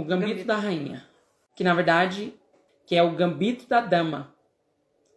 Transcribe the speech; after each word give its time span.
o 0.00 0.04
gambito, 0.04 0.28
Gambito. 0.30 0.46
da 0.46 0.56
rainha. 0.56 1.06
Que 1.54 1.64
na 1.64 1.74
verdade, 1.74 2.34
que 2.84 2.94
é 2.94 3.02
o 3.02 3.12
gambito 3.14 3.66
da 3.68 3.80
dama. 3.80 4.34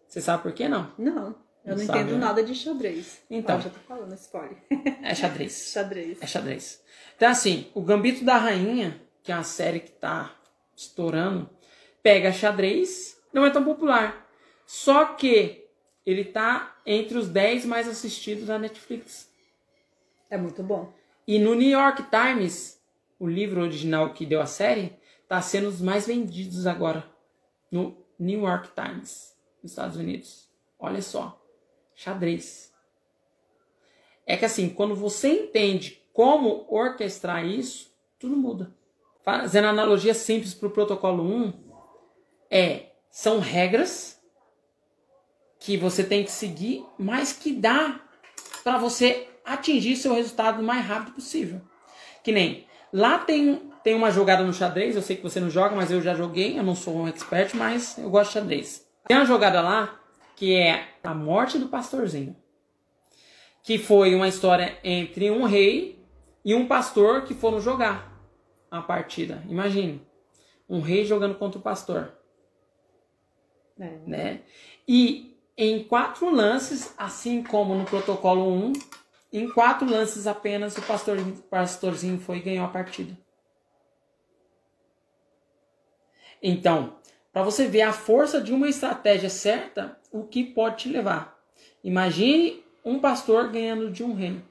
Você 0.07 0.21
sabe 0.21 0.41
por 0.43 0.51
quê, 0.53 0.67
não? 0.67 0.91
Não, 0.97 1.35
eu 1.65 1.75
Não 1.75 1.77
não, 1.77 1.83
entendo 1.83 2.13
né? 2.13 2.17
nada 2.17 2.43
de 2.43 2.55
xadrez. 2.55 3.21
Então. 3.29 3.61
Já 3.61 3.69
tô 3.69 3.79
falando 3.79 4.13
spoiler. 4.15 4.57
É 5.03 5.13
xadrez. 5.13 5.69
xadrez. 5.73 6.17
É 6.21 6.25
xadrez. 6.27 6.83
Então, 7.15 7.29
assim, 7.29 7.69
o 7.75 7.81
Gambito 7.81 8.23
da 8.23 8.37
Rainha, 8.37 8.99
que 9.21 9.31
é 9.31 9.35
uma 9.35 9.43
série 9.43 9.79
que 9.81 9.91
tá 9.91 10.33
estourando, 10.75 11.49
pega 12.01 12.31
xadrez, 12.31 13.19
não 13.33 13.45
é 13.45 13.49
tão 13.51 13.63
popular. 13.63 14.25
Só 14.65 15.05
que 15.13 15.65
ele 16.05 16.23
tá 16.23 16.75
entre 16.85 17.17
os 17.17 17.27
10 17.27 17.65
mais 17.65 17.87
assistidos 17.87 18.47
da 18.47 18.57
Netflix. 18.57 19.29
É 20.29 20.37
muito 20.37 20.63
bom. 20.63 20.91
E 21.27 21.37
no 21.37 21.53
New 21.53 21.69
York 21.69 22.03
Times, 22.09 22.78
o 23.19 23.27
livro 23.27 23.61
original 23.61 24.13
que 24.13 24.25
deu 24.25 24.41
a 24.41 24.45
série, 24.45 24.97
tá 25.27 25.41
sendo 25.41 25.67
os 25.67 25.81
mais 25.81 26.07
vendidos 26.07 26.65
agora. 26.65 27.05
No 27.69 27.95
New 28.17 28.41
York 28.41 28.69
Times, 28.73 29.35
nos 29.61 29.71
Estados 29.71 29.97
Unidos. 29.97 30.49
Olha 30.79 31.01
só. 31.01 31.39
Xadrez. 31.93 32.73
É 34.25 34.37
que 34.37 34.45
assim, 34.45 34.69
quando 34.69 34.95
você 34.95 35.43
entende 35.43 36.01
como 36.13 36.65
orquestrar 36.69 37.45
isso, 37.45 37.93
tudo 38.17 38.37
muda. 38.37 38.73
Fazendo 39.21 39.67
analogia 39.67 40.13
simples 40.13 40.53
para 40.53 40.67
o 40.67 40.71
protocolo 40.71 41.23
1, 41.23 41.53
é, 42.49 42.91
são 43.09 43.39
regras 43.39 44.19
que 45.59 45.75
você 45.75 46.03
tem 46.03 46.23
que 46.23 46.31
seguir, 46.31 46.85
mas 46.97 47.33
que 47.33 47.51
dá 47.51 48.01
para 48.63 48.77
você 48.77 49.27
atingir 49.43 49.95
seu 49.97 50.13
resultado 50.13 50.61
o 50.61 50.63
mais 50.63 50.85
rápido 50.85 51.15
possível. 51.15 51.61
Que 52.23 52.31
nem, 52.31 52.65
lá 52.91 53.19
tem, 53.19 53.71
tem 53.83 53.95
uma 53.95 54.11
jogada 54.11 54.43
no 54.43 54.53
xadrez, 54.53 54.95
eu 54.95 55.01
sei 55.01 55.15
que 55.15 55.23
você 55.23 55.39
não 55.39 55.49
joga, 55.49 55.75
mas 55.75 55.91
eu 55.91 56.01
já 56.01 56.13
joguei, 56.13 56.57
eu 56.57 56.63
não 56.63 56.75
sou 56.75 56.95
um 56.95 57.07
expert, 57.07 57.55
mas 57.55 57.97
eu 57.97 58.09
gosto 58.09 58.29
de 58.29 58.33
xadrez. 58.39 58.87
Tem 59.07 59.17
uma 59.17 59.25
jogada 59.25 59.61
lá 59.61 59.99
que 60.35 60.55
é 60.55 60.87
a 61.03 61.13
morte 61.13 61.57
do 61.57 61.67
pastorzinho. 61.67 62.35
Que 63.61 63.77
foi 63.77 64.15
uma 64.15 64.27
história 64.27 64.77
entre 64.83 65.29
um 65.29 65.43
rei 65.43 66.01
e 66.45 66.55
um 66.55 66.65
pastor 66.67 67.23
que 67.23 67.33
foram 67.33 67.59
jogar 67.59 68.09
a 68.71 68.81
partida. 68.81 69.43
Imagine, 69.49 70.01
um 70.67 70.79
rei 70.79 71.03
jogando 71.05 71.35
contra 71.35 71.59
o 71.59 71.61
pastor 71.61 72.13
É. 73.79 73.99
né? 74.05 74.41
E 74.87 75.37
em 75.57 75.83
quatro 75.83 76.29
lances, 76.29 76.93
assim 76.97 77.43
como 77.43 77.75
no 77.75 77.83
protocolo 77.83 78.49
1, 78.49 78.73
em 79.31 79.49
quatro 79.49 79.89
lances 79.89 80.25
apenas 80.25 80.77
o 80.77 80.81
pastor, 80.81 81.17
pastorzinho 81.49 82.19
foi 82.19 82.37
e 82.37 82.41
ganhou 82.41 82.65
a 82.65 82.69
partida. 82.69 83.17
Então, 86.41 86.97
para 87.31 87.43
você 87.43 87.67
ver 87.67 87.81
a 87.81 87.93
força 87.93 88.41
de 88.41 88.53
uma 88.53 88.67
estratégia 88.67 89.29
certa, 89.29 89.97
o 90.11 90.23
que 90.23 90.43
pode 90.43 90.77
te 90.77 90.89
levar. 90.89 91.37
Imagine 91.83 92.63
um 92.83 92.99
pastor 92.99 93.49
ganhando 93.49 93.91
de 93.91 94.03
um 94.03 94.13
rei. 94.13 94.41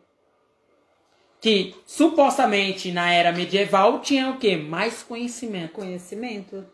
Que 1.40 1.74
supostamente 1.86 2.92
na 2.92 3.12
era 3.12 3.32
medieval 3.32 4.00
tinha 4.00 4.30
o 4.30 4.38
quê? 4.38 4.56
Mais 4.56 5.02
conhecimento. 5.02 5.72
Conhecimento. 5.72 6.66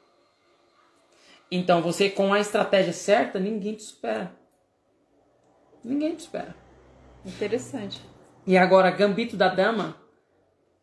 Então 1.50 1.82
você 1.82 2.08
com 2.10 2.32
a 2.32 2.40
estratégia 2.40 2.92
certa, 2.92 3.38
ninguém 3.38 3.74
te 3.74 3.82
supera. 3.82 4.34
Ninguém 5.82 6.14
te 6.16 6.22
supera. 6.22 6.63
Interessante. 7.24 8.00
E 8.46 8.56
agora, 8.56 8.90
Gambito 8.90 9.36
da 9.36 9.48
Dama, 9.48 9.96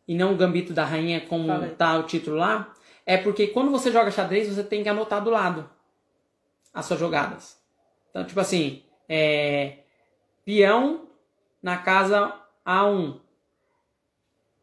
e 0.06 0.14
não 0.14 0.36
Gambito 0.36 0.72
da 0.72 0.84
Rainha, 0.84 1.20
como 1.20 1.46
Fala 1.46 1.64
aí. 1.64 1.70
tá 1.70 1.96
o 1.98 2.02
título 2.02 2.36
lá, 2.36 2.72
é 3.06 3.16
porque 3.16 3.48
quando 3.48 3.70
você 3.70 3.90
joga 3.90 4.10
xadrez, 4.10 4.48
você 4.48 4.62
tem 4.62 4.82
que 4.82 4.88
anotar 4.88 5.22
do 5.22 5.30
lado 5.30 5.68
as 6.72 6.86
suas 6.86 6.98
jogadas. 6.98 7.60
Então, 8.10 8.24
tipo 8.24 8.40
assim, 8.40 8.82
é, 9.08 9.78
peão 10.44 11.08
na 11.62 11.76
casa 11.78 12.34
A1. 12.66 13.20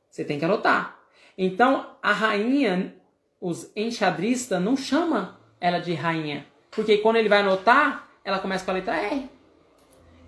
Você 0.09 0.25
tem 0.25 0.40
que 0.40 0.46
anotar. 0.46 1.00
Então, 1.38 1.96
a 2.02 2.12
rainha, 2.12 2.96
os 3.40 3.72
enxadristas, 3.75 4.62
não 4.62 4.75
chama 4.75 5.40
ela 5.62 5.80
de 5.80 5.94
rainha. 5.94 6.46
Porque 6.72 6.98
quando 6.98 7.16
ele 7.18 7.30
vai 7.30 7.40
anotar, 7.40 8.09
ela 8.24 8.40
começa 8.40 8.66
com 8.66 8.72
a 8.72 8.74
letra 8.74 8.98
R. 8.98 9.30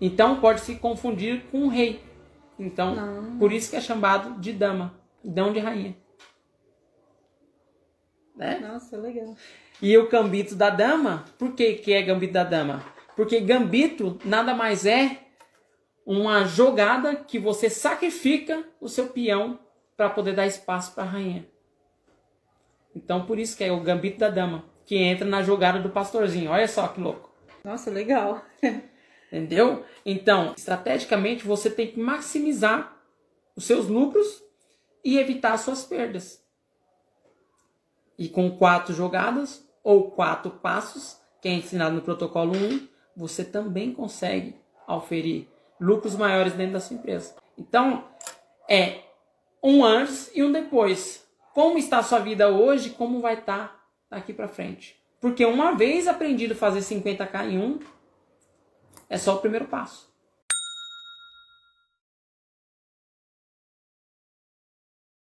Então, 0.02 0.42
pode 0.42 0.62
se 0.62 0.76
confundir 0.76 1.44
com 1.52 1.66
o 1.66 1.68
rei. 1.70 2.04
Então, 2.58 2.96
Não. 2.96 3.38
por 3.38 3.54
isso 3.54 3.70
que 3.70 3.76
é 3.76 3.82
chamado 3.82 4.40
de 4.42 4.52
dama, 4.52 5.00
não 5.24 5.54
de 5.54 5.60
rainha. 5.60 5.96
Né? 8.36 8.60
Nossa, 8.60 8.98
legal. 8.98 9.36
E 9.82 9.96
o 9.98 10.10
gambito 10.10 10.56
da 10.56 10.70
dama, 10.70 11.26
por 11.38 11.54
que, 11.54 11.74
que 11.76 11.94
é 11.94 12.02
gambito 12.02 12.34
da 12.34 12.44
dama? 12.44 12.84
Porque 13.16 13.40
gambito 13.40 14.20
nada 14.26 14.54
mais 14.54 14.86
é 14.86 15.18
uma 16.06 16.44
jogada 16.46 17.16
que 17.16 17.38
você 17.38 17.70
sacrifica 17.70 18.64
o 18.80 18.90
seu 18.90 19.08
peão 19.08 19.60
para 19.96 20.10
poder 20.10 20.34
dar 20.34 20.48
espaço 20.48 20.94
para 20.94 21.04
a 21.04 21.08
rainha. 21.08 21.48
Então 22.96 23.26
por 23.26 23.38
isso 23.40 23.56
que 23.56 23.64
é 23.64 23.72
o 23.72 23.80
gambito 23.80 24.20
da 24.20 24.30
dama, 24.30 24.66
que 24.86 24.96
entra 24.98 25.28
na 25.28 25.42
jogada 25.44 25.80
do 25.80 25.90
pastorzinho. 25.90 26.52
Olha 26.52 26.68
só 26.68 26.88
que 26.88 27.00
louco. 27.00 27.32
Nossa, 27.64 27.90
legal. 27.90 28.44
Entendeu? 29.32 29.86
Então, 30.06 30.54
estrategicamente 30.58 31.48
você 31.48 31.70
tem 31.70 31.88
que 31.88 32.00
maximizar 32.00 32.98
os 33.56 33.64
seus 33.64 33.88
lucros 33.88 34.44
e 35.06 35.18
evitar 35.18 35.54
as 35.54 35.62
suas 35.62 35.86
perdas. 35.86 36.44
E 38.18 38.28
com 38.28 38.58
quatro 38.58 38.94
jogadas 38.94 39.66
ou 39.82 40.12
quatro 40.12 40.52
passos, 40.52 41.18
que 41.42 41.48
é 41.48 41.54
ensinado 41.54 41.96
no 41.96 42.02
protocolo 42.02 42.52
1, 42.54 42.88
você 43.16 43.44
também 43.46 43.94
consegue 43.94 44.56
oferir 44.86 45.48
lucros 45.80 46.16
maiores 46.16 46.54
dentro 46.54 46.74
da 46.74 46.80
sua 46.82 46.98
empresa. 46.98 47.36
Então, 47.58 48.04
é 48.70 49.00
um 49.64 49.84
antes 49.84 50.30
e 50.36 50.44
um 50.44 50.52
depois. 50.52 51.26
Como 51.54 51.78
está 51.78 52.00
a 52.00 52.04
sua 52.04 52.20
vida 52.20 52.50
hoje, 52.50 52.90
como 52.90 53.22
vai 53.22 53.36
estar 53.36 53.82
daqui 54.10 54.34
para 54.34 54.48
frente. 54.48 55.02
Porque 55.20 55.46
uma 55.46 55.74
vez 55.74 56.08
aprendido 56.08 56.54
a 56.54 56.58
fazer 56.58 56.80
50k 56.80 57.50
em 57.50 57.60
um, 57.60 57.80
é 59.12 59.18
só 59.18 59.36
o 59.36 59.40
primeiro 59.40 59.68
passo. 59.68 60.11